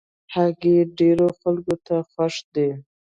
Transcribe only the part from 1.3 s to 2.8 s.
خلکو ته خوښ دي.